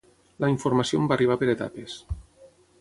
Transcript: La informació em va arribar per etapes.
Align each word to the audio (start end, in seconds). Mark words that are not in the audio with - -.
La 0.45 0.49
informació 0.53 1.03
em 1.03 1.11
va 1.13 1.17
arribar 1.19 1.39
per 1.43 1.53
etapes. 1.55 2.01